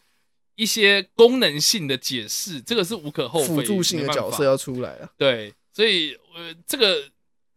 [0.57, 7.09] 一些功能性的解释，这个是无可厚非，辅助性的角色要出来了，对，所以呃，这个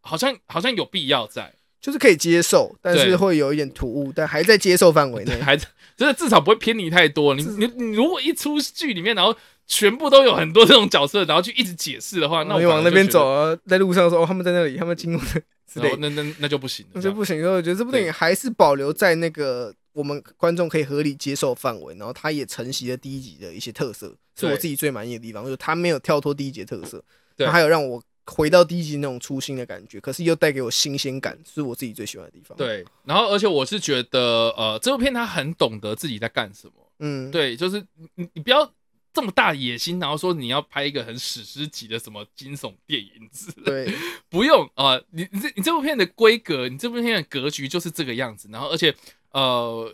[0.06, 5.42] 好像好像有必要在，就是可以接受，但是会有一点突兀，但还在接受范围内。
[5.42, 7.34] 还真的至少不会偏离太多。
[7.34, 15.42] 你你你如果一出剧里面，然后全部都有很多这种角色，然后去一直解释的话，那我往那边走啊，在路上说哦，他们在那里，他们经过的
[15.72, 17.42] 之得，类，那那那就不行那就不行。
[17.42, 27.02] 所以我觉得这部电影还是保留在那个我们观众可以合理接受范围，然后它也承袭了第一集的一些特色，是我自己最满意的地方，就是它没有跳脱第一集的特色，
[27.38, 36.74] 对还有让我回到第一集那种初心的感觉，可是又带给我新鲜感，是我自己最喜欢的地方。，对，然后而且我是觉得，呃，这部片他很懂得自己在干什么。
[37.00, 38.74] 嗯，对，就是你你你不要
[39.14, 43.96] 这么大野心，然后说你要拍一个很史诗级的什么惊悚电影之类的，对，
[44.30, 48.50] 不用啊、呃你你这你这部片的规格，你这部片的格局就是这个样子。
[48.52, 48.96] 然后而且
[49.32, 49.94] 呃，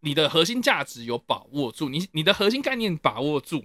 [0.00, 3.64] 你的核心价值有把握住，你你的核心概念把握住，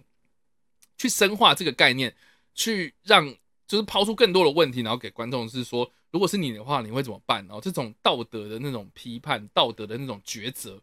[0.97, 2.13] 去深化这个概念，
[2.53, 3.33] 去让
[3.73, 7.43] 就是抛出更多的问题，然后给观众是说，如果是你的话，你会怎么办？
[7.47, 10.79] 然后这种道德的那种批判，道德的那种抉择，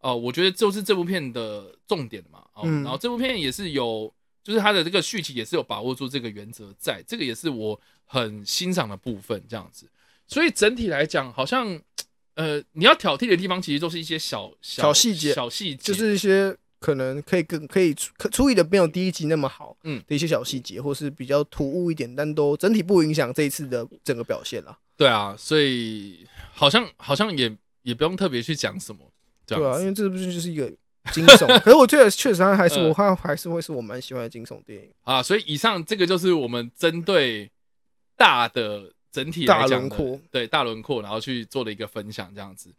[0.00, 2.40] 呃，我觉得就是这部片的重点嘛。
[2.52, 9.88] 哦，嗯然后这部片也是有，就是它的这个续集也是有把握住这个原则在，这个也是我很欣赏的部分，这样子。
[10.26, 11.80] 所以整体来讲，好像
[12.34, 16.54] 呃，你要挑剔的地方，其实都是一些小小细节小细节，就是一些
[16.84, 24.78] 可能可以更可以处可处理的没有第一集那么好，嗯的一些小细节，或是比较突兀一点，但都整体不影响这一次的整个表现啦。
[24.94, 29.00] 对啊，所以好像好像也也不用特别去讲什么，
[29.46, 30.70] 对啊，因为这部剧就是一个
[31.10, 34.90] 惊悚， 可是我觉得确实它还是嗯我看还是会是我蛮喜欢的惊悚电影。
[35.04, 37.50] 啊，所以以上这个就是我们针对
[38.14, 42.70] 大的整体来大轮廓对大轮廓，然后去做的一个分享，这样子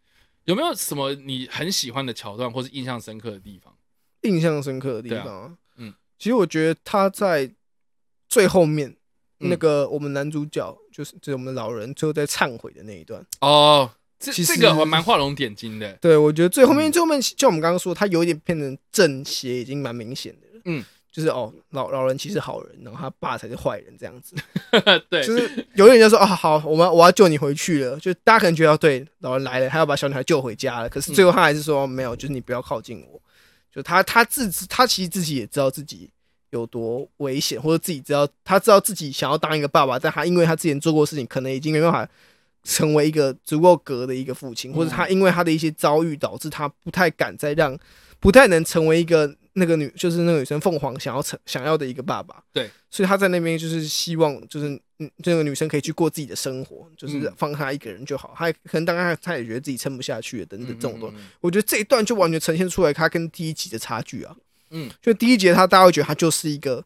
[0.44, 3.75] 有没有什么你很喜欢的桥段，或是印象深刻的地方？
[4.26, 7.50] 印象深刻的地方啊，嗯，其实我觉得他在
[8.28, 8.88] 最后面、
[9.40, 20.62] 嗯那个我们男主角就是就是我们老人最后在忏悔的那一段，哦，这其这个还蛮画龙点睛的，对我觉得最后嗯面最后面就我们刚刚说，他有一点变成正邪，已经蛮明显的了。
[20.64, 24.34] 嗯，就是哦，老老人其实好人，然后他爸才是坏人这样子。
[25.10, 28.00] 对，就是有点就说啊，好，我们我要救你回去了。
[28.00, 30.88] 就大家可能觉得对，老人来了，他要把小女孩救回家了。
[30.88, 33.20] 可是最后他还是说、没有，就是你不要靠近我。
[33.76, 36.08] 就他他自他其实自己也知道自己
[36.48, 42.08] 有多危险，或者自己知道他知道自己想要当一个爸爸，但他因为他之前做过事情，可能已经没办法
[42.66, 47.78] 成为一个足够格的一个父亲，或者他因为他的一些遭遇导致他不太敢再让，
[48.18, 52.42] 不太能成为一个那个女，就是那个女生凤凰想要成想要的一个爸爸。
[52.52, 58.34] 对，所以他在那边就是希望，就是嗯，这个女生可以去过自己的生活，就是嗯放他一个人就好。
[58.36, 61.16] 他也可能当然他也觉得自己撑不下去了，等等这种东西。
[61.40, 64.34] 我觉得这一段就完全呈现出来他跟第一集的差距啊。
[64.70, 66.84] 嗯，就第一节他大家会觉得他就是一个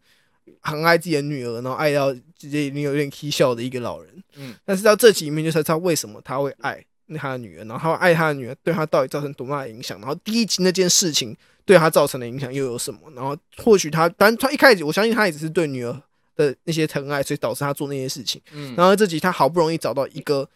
[0.61, 4.23] 很爱自己的女儿，然后爱到直接已经有点啼笑的一个老人。
[4.37, 6.85] 嗯，但是到这集里面就才知道为什么他会爱
[7.19, 13.01] 他的女儿，然后他会爱他的女儿对他到底造成多大的影响，然后第一集那件事情对他造成的影响又有什么？
[13.17, 16.03] 然后或许他，当然他一开始我相信他也只是对女儿
[16.37, 18.41] 的那些疼爱，所以导致他做那些事情。
[18.53, 20.49] 嗯然后这集他好不容易找到一个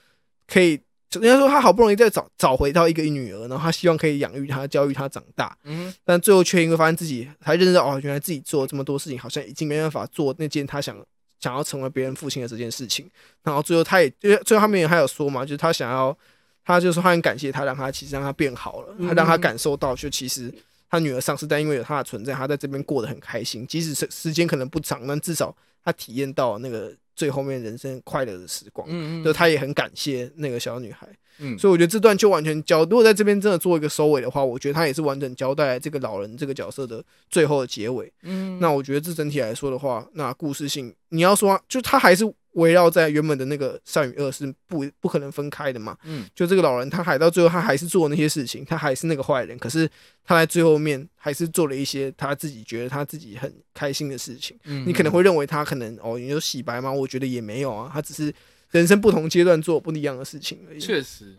[0.46, 0.80] 可以，
[1.20, 10.96] 人家说他好不容易再找找回到一个女儿，然后他希望可以养育她、教育她长大，嗯但最后却因为发现自己才认识到哦，原来自己做了这么多事情，好像已经没办法做那件他想
[11.40, 13.10] 想要成为别人父亲的这件事情。
[13.42, 16.16] 然后最后他也，因为最后他们也还有说嘛，就是他想要，
[16.64, 20.52] 他就说他很感谢他，让他其实让他变好了，他让他感受到，就其实
[20.88, 28.86] 他女儿丧失，但因为有他的存在，他在这边过得很开心，即使是时间可能不长，但至少他体验到那个最后面人生快乐的时光。
[28.90, 38.12] 嗯就他也很感谢那个小女孩，嗯所以我觉得这段就完全交，如果在这边真的做一个收尾的话，我觉得他也是完整交代这个老人这个角色的最后的结尾。
[38.22, 42.24] 嗯那我觉得这整体来说的话，那故事性你要说就他还是
[42.54, 45.96] 围绕在原本的那个善与恶是不不可能分开的嘛。
[46.04, 49.88] 嗯就这个老人，他还到最后他还是做那些事情，他还是那个坏人，可是
[50.24, 54.58] 他在最后面还是做了一些他自己觉得他自己很开心的事情。
[54.64, 56.90] 嗯你可能会认为他可能哦，你就洗白吗？
[56.90, 58.32] 我觉得也没有啊，他只是
[58.70, 60.80] 人生不同阶段做不一样的事情而已。
[60.80, 61.36] 确实，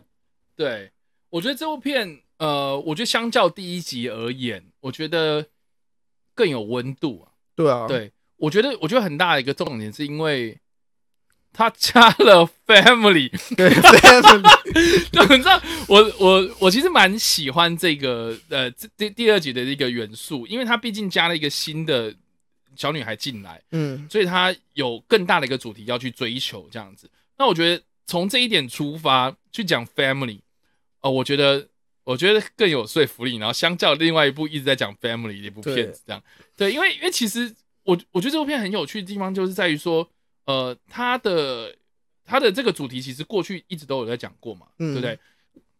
[0.54, 0.90] 对
[1.30, 5.46] 我觉得这部片，呃，我觉得相较第一集而言，我觉得
[6.34, 7.32] 更有温度啊。
[7.54, 10.58] 对啊，对我觉得，我觉得很大的一个重点是因为
[11.56, 14.42] 他加了 family，对 family，，
[15.10, 22.14] 对，你知道，我我我其实蛮喜欢这个呃这第第二集的一个元素，因为它毕竟加了一个新的
[22.76, 27.10] 小女孩进来，嗯，所以它有更大的一个主题要去追求这样子。
[27.38, 30.40] 那我觉得从这一点出发去讲 family，
[31.00, 31.66] 哦、我觉得
[32.04, 33.36] 我觉得更有说服力。
[33.36, 36.22] 然后相较另外一部一直在讲 family 的一部片子，这样
[36.54, 40.06] 对，因为因为其实我我觉得这部片很有趣的地方就是在于说，
[40.46, 41.76] 呃，它的
[42.24, 45.18] 它的这个主题其实过去一直都有在讲过嘛，嗯对不对？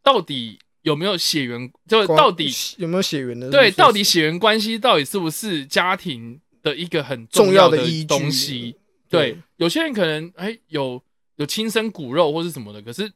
[0.02, 1.72] 到底有没有血缘？
[1.88, 3.50] 就到底有没有血缘的？
[3.50, 8.76] 对，到底血缘关系到底是不是家庭的一个很重要的东西？
[9.09, 11.02] 对对，有些人可能哎有
[11.37, 13.11] 有亲生骨肉或是什么的，可是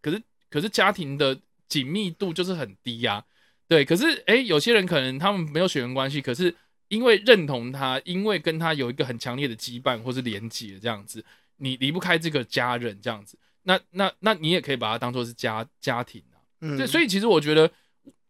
[0.00, 1.36] 可是可是家庭的
[1.68, 3.24] 紧密度就是很低呀、
[3.68, 6.54] 对，可是哎有些人可能他们没有血缘关系，可是
[6.88, 11.24] 因为认同他，因为跟他有一个很强烈的羁绊或是连接这样子，
[11.56, 16.38] 你离不开这个家人这样子，那那那你也可以把它当做是家家庭啊。
[16.60, 17.70] 嗯，对，所以其实我觉得，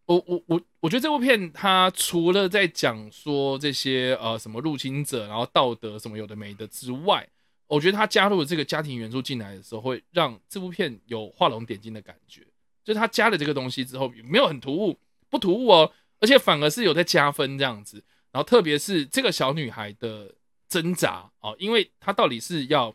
[0.06, 7.28] 我我我我觉得这部片它除了在讲说这些呃什么入侵者，然后道德什么有的没的之外，
[7.66, 12.42] 我觉得它加入了这个家庭元素进来的时候，会让这部片有画龙点睛的感觉。
[12.84, 14.96] 就是它加了这个东西之后，没有很突兀，
[15.28, 18.02] 不突兀哦，而且反而是有在加分这样子。
[18.36, 20.30] 然后特别是这个小女孩的
[20.68, 22.94] 挣扎哦，因为她到底是要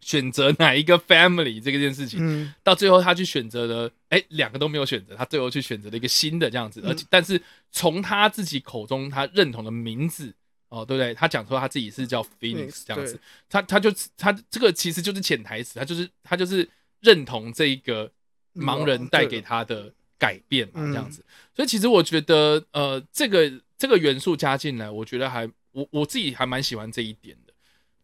[0.00, 10.34] 选择哪一个 family 这个件事情，嗯，到最后她去选择了，哎，两个都没有选择，她最后去选择了一个新的这样子，而且但是从她自己口中她认同的名字
[10.68, 11.14] 哦，对不对？
[11.14, 18.10] 他讲说他自己是叫 Phoenix 这样子对，他他就他这个其实就是潜台词，他就是他就是认同这一个
[18.56, 21.24] 盲人带给他的改变嘛，嗯这样子。
[21.54, 27.52] 所以其实我觉得，呃，这个这个元素加进来，我觉得还我我自己还蛮喜欢这一点的。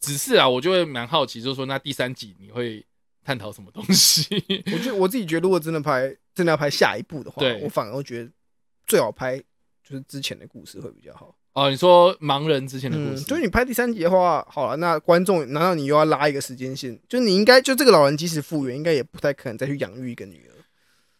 [0.01, 2.85] 只是啊，我就会蛮好奇，就是说那第三集你会
[3.25, 4.27] 探讨什么东西？
[4.73, 8.31] 我觉得我自己觉得，如果真的拍真的要拍下一部的话，我反而会觉得
[8.87, 9.39] 最好拍
[9.87, 11.37] 就是之前的故事会比较好。
[11.53, 16.99] 哦，你说盲人之前的故嗯，事，就是你拍第三集的话，好了，那观众难道你又要拉一个时间线？
[17.09, 20.52] 就你应该就这个老人即使复原，应该也不太可能再去养育一个女儿。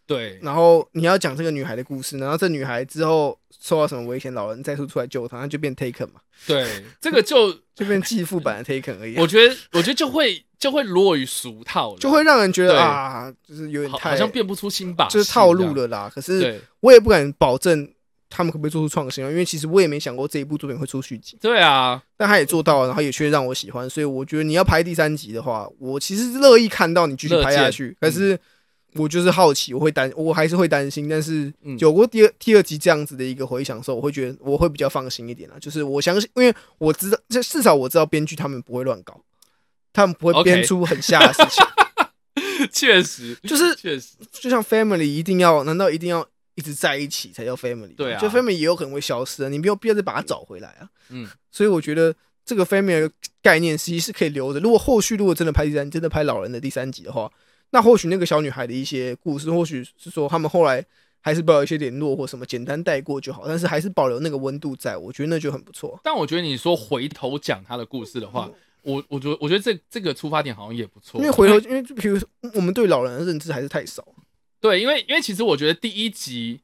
[0.07, 6.67] 对然后你要讲这个女孩的故事，然后这女孩之后受到什么危险，老人再次出来救她，那就变 Taken 嘛，对，
[7.01, 15.73] 这个就 就变继父版的 Taken 而已啊、我觉得我觉得就会就会落于俗套了，就会让人觉得啊，就是有点太好好像变不出新把戏，就是套路。
[15.73, 16.11] 了啦。
[16.13, 17.89] 可是我也不敢保证
[18.29, 28.39] 他们可不可以做出创新啊，因为其实我也没想过这一部作品会出续集，对啊，但他也做到了，然后也确实让我喜欢，所以我觉得你要拍第三集的话，我其实乐意看到你继续拍下去，可是。
[28.95, 35.57] 我就是好奇，我会担，我还是会担心，但是嗯有过第二第二集这样子的一个回想的时候，我会觉得我会比较放心一点啦。
[35.61, 39.21] 就是我相信，因为我知道，这至少我知道编剧他们不会乱搞，
[39.93, 41.65] 他们不会编出很瞎的事情。
[42.71, 47.95] 确实就是确实，就像 family 一定要，难道一定要一直在一起才叫 family？
[47.97, 50.89] 对啊就 family 也有可能会消失啊，你没有必要再把它找回来啊。
[51.09, 53.11] 嗯，所以我觉得这个 family 的
[53.43, 54.61] 概念其实是可以留着。
[54.61, 57.31] 如果后续如果真的拍第三，真的拍老人的第三集的话，
[57.73, 60.85] 那或许那个小女孩的一些故事，或许是说他们后来
[61.21, 65.99] 还是保有一些联络或什么，简单带过就好，但是还是保留那个温度在，我觉得那就很不错。
[66.05, 68.51] 但我觉得你说回头讲他的故事的话，
[68.83, 74.07] 我我觉得我觉得这这个出发点好像也不错，因为回头，因为就比如说我们对老人的认知还是太少。
[74.61, 76.61] 对，因为因为其实我觉得第一集，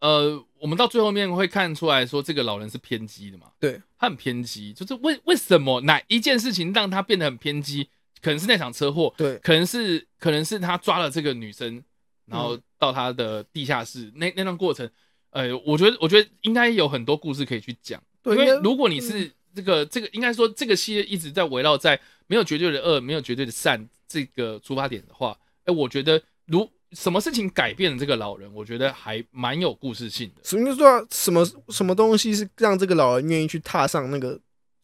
[0.00, 7.88] 呃，我们到最后面会看出来说这个老人是偏激的嘛，对，他很偏激，就是为为什么哪一件事情让他变得很偏激？
[8.22, 11.82] 可能是那场车祸，对，可能是可能是他抓了这个女生，
[12.26, 12.62] 然后嗯。
[12.80, 14.88] 到他的地下室、那那段过程，
[15.30, 30.42] 呃，我觉得我觉得应该有很多故事可以去讲，因对因为如果你是这个这个，应该说这个系列一直在围绕在没有绝对的恶，没有绝对的善这个出发点的话，哎，我觉得如什么事情改变了这个老人，我觉得还蛮有故事性的。
[30.44, 34.38] 什么说什么什么东西是让这个老人愿意去踏上那个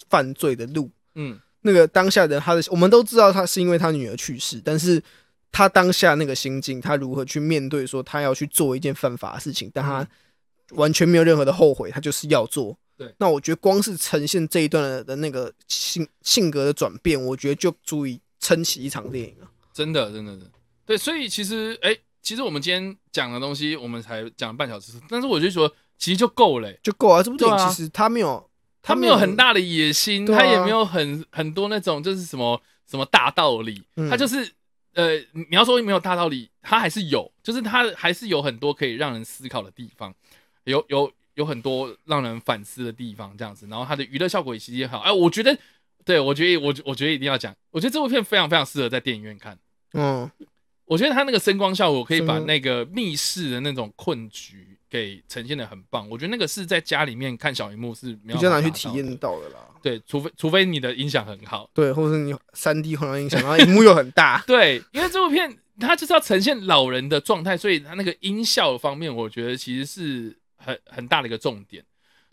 [0.08, 0.90] 犯罪的路？
[1.14, 5.02] 嗯，那个当下的他的，我们都知道他是因为他女儿去世，但是
[5.50, 10.06] 他当下那个心境，他如何去面对说他要去做一件犯法的事情，但他
[10.70, 12.76] 完全没有任何的后悔，他就是要做。
[12.96, 19.50] 对那我觉得光是呈现这一段的的那个性性格的转变，我觉得就足以撑起一场电影了。
[19.72, 20.46] 真的，真的，真的，
[20.86, 27.20] 对，所以其实，哎，其实我们今天讲的东西，我们才讲半小时，但是我就说，其实就够了、欸就够啊！
[27.20, 28.48] 这部电影其实他没有，
[28.84, 34.10] 他没有很大的野心，他也没有很很多那种就是什么什么大道理，嗯。
[34.10, 34.52] 他就是
[34.92, 40.14] 呃，你要说没有大道理，他还是有，就是他还是有很多可以让人思考的地方，
[40.64, 45.58] 有有有很多让人反思的地方，这样子，然后他的娱乐效果也其实也好，哎，我觉得，
[46.04, 49.58] 对我觉得我我觉得一定要讲，我觉得这部片非常非常适合在电影院看。
[49.94, 50.30] 嗯，
[50.84, 56.08] 我觉得他那个声光效果可以把那个密室的那种困局给呈现的很棒。
[56.08, 59.56] 我觉得那个是在家里面看小荧幕是没有比较难去体验到的啦。
[59.82, 61.68] 对，除非除非你的音响很好。
[61.74, 71.84] 对，或者是你三 D 环绕音响，然后荧幕又很大，对，因为这部片它就是要呈现老人的状态，所以它那个音效方面，我觉得其实是很很大的一个重点。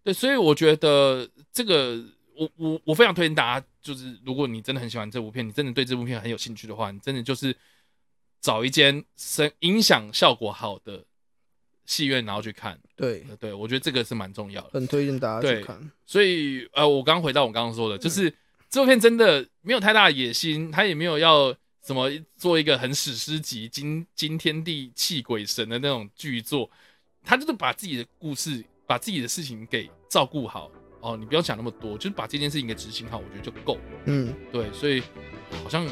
[0.03, 1.99] 对，所以我觉得这个
[2.35, 7.55] 我我我非常推荐大家，就是如果你真的很喜欢这部片，你真的对这部片很有兴趣的话，你真的就是
[8.39, 11.03] 找一间声音响效果好的
[11.91, 12.79] 戏院，然后去看。
[12.95, 14.69] 对，呃对我觉得这个是蛮重要的。
[14.73, 15.77] 很推荐大家去看。
[16.05, 18.33] 所以呃，我刚回到我刚刚说的，嗯就是
[18.69, 21.53] 这部片真的没有太大的野心，他也没有要
[21.85, 26.71] 什么做一个很史诗级、惊惊天地泣鬼神的那种巨作，
[27.25, 33.81] 他就是把自己的故事、把自己的事情给照顾好哦，你不要想那么多，就是把这件事情给执行好，我觉得就够了。
[34.05, 35.01] 嗯，对，所以
[35.63, 35.85] 好像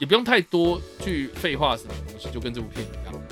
[0.00, 3.22] 也不用太多去废话什么东西，就跟这部片一样。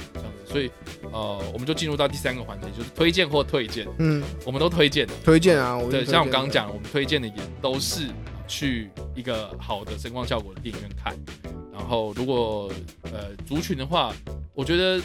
[0.54, 0.70] 所以
[1.10, 5.12] 呃，我们就进入到第三个环节，就是推荐或推荐，嗯，我们都推荐的。
[5.24, 8.06] 推荐啊，我对，像我刚刚讲，我们推荐的也都是
[8.46, 11.12] 去一个好的声光效果的电影院看。
[11.72, 12.70] 然后，如果
[13.02, 14.14] 呃族群的话，
[14.54, 15.02] 我觉得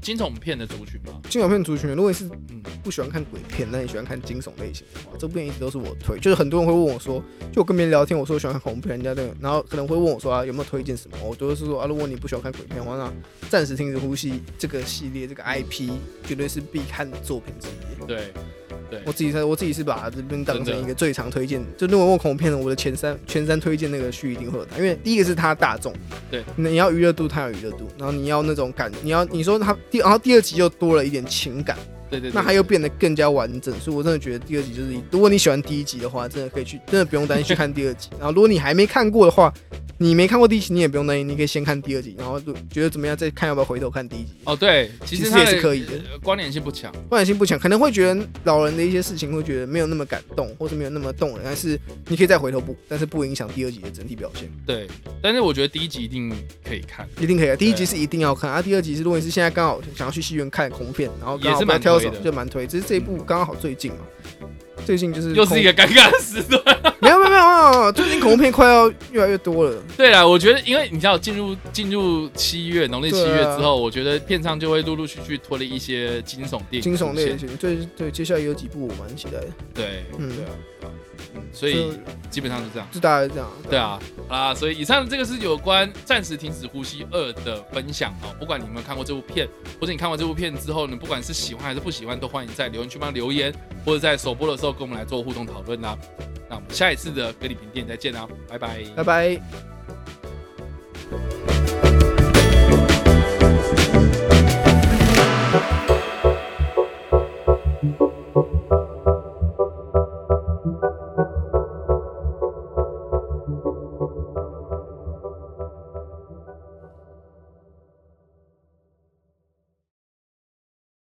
[0.00, 2.55] 惊悚片的族群嘛，惊悚片族群，如果是嗯，
[2.86, 6.20] 不喜欢看鬼片，那你喜欢看惊悚类型的话，这部片一直都是我推。
[6.20, 7.20] 就是很多人会问我说，
[7.52, 13.12] 就我跟别人聊天，我说我喜欢看恐怖片，人家那个，然后可能会问我说啊有没有推荐什么，我都是说啊，如果你不喜欢看鬼片的话，那
[13.48, 15.90] 暂时停止呼吸这个系列这个 IP
[16.24, 18.06] 绝对是必看的作品之一。
[18.06, 18.32] 对
[18.88, 25.92] 对我自己在我自己是把这边当成一个最常推荐，就如果问恐怖片的，我的前三前三推荐那个序一定会有它，因为第一个是它大众，
[26.30, 31.76] 对，你要娱乐度，它有娱乐度，然后你要那种感，你要你说它第，然后第二集又多了一点情感，
[32.10, 38.10] 对对对，那它又变得更加完整，所以我真的觉得第二集就是，如果你喜欢第一集的话，真的可以去，真的不用担心去看第二集。
[38.18, 39.52] 然后如果你还没看过的话，
[39.98, 42.38] 你没看过第一集，你也不用担心，你可以先看第二集，然后
[42.70, 44.34] 觉得怎么样再看要不要回头看第一集。
[44.44, 46.92] 哦对，其其实也是可以的呃关联性不强。
[47.08, 54.86] 关联性不强，可能会觉得老人的一些事情会觉得没有那么感动，或者没有那么动人，但是你可以再回头补，但是不影响第二集的整体表现，对，
[55.22, 56.30] 但是我觉得第一集一定
[56.62, 57.56] 可以看，一定可以的。
[57.56, 63.98] 第一集是一定要看，啊，第二集是如果你是现在刚好想要去戏院看恐怖片，然后也是蛮挑手就蛮推，只是这一部刚好最近嘛，
[64.84, 66.62] 最近就是又是一个尴尬的时段。
[67.00, 69.82] 没有没有没有没有，最近恐怖片快要越来越多了。
[69.96, 80.32] 对啦，我觉得因为你知道进入进入七月农历七月之后，我觉得片商就会陆陆续续推了一些惊悚电影惊悚类的型，对对，接下来有几部我蛮期待的，对，嗯。
[80.34, 80.90] 对啊，
[81.52, 81.98] 所以
[82.30, 82.88] 基本上是这样。
[82.92, 83.48] 就大概是这样。
[83.68, 88.34] 对啊，好啦，所以以上这个是有关《暂时停止呼吸二》的分享哦。
[88.38, 89.48] 不管你有没有看过这部片，
[89.80, 93.52] 或者你看完这部片之后，你不管是喜欢还是不喜欢，都欢迎在留言区帮留言，
[93.84, 95.96] 或者在首播的时候跟我们来做互动讨论啦。
[96.48, 99.40] 那我们下一次的格里平店再见啦，拜拜，拜拜。